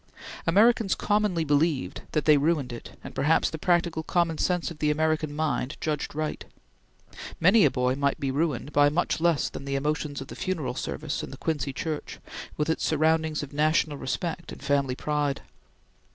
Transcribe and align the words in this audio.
Americans 0.47 0.95
commonly 0.95 1.43
believed 1.45 2.01
that 2.13 2.25
they 2.25 2.35
ruined 2.35 2.73
it, 2.73 2.97
and 3.03 3.13
perhaps 3.13 3.51
the 3.51 3.59
practical 3.59 4.01
common 4.01 4.35
sense 4.35 4.71
of 4.71 4.79
the 4.79 4.89
American 4.89 5.31
mind 5.31 5.77
judged 5.79 6.15
right. 6.15 6.43
Many 7.39 7.65
a 7.65 7.69
boy 7.69 7.93
might 7.93 8.19
be 8.19 8.31
ruined 8.31 8.73
by 8.73 8.89
much 8.89 9.21
less 9.21 9.47
than 9.47 9.63
the 9.63 9.75
emotions 9.75 10.19
of 10.19 10.29
the 10.29 10.35
funeral 10.35 10.73
service 10.73 11.21
in 11.21 11.29
the 11.29 11.37
Quincy 11.37 11.71
church, 11.71 12.17
with 12.57 12.67
its 12.67 12.83
surroundings 12.83 13.43
of 13.43 13.53
national 13.53 13.97
respect 13.97 14.51
and 14.51 14.63
family 14.63 14.95
pride. 14.95 15.43